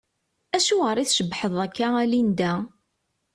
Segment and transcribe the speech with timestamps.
[0.55, 2.53] Acuɣeṛ i tcebbḥeḍ akka a Linda?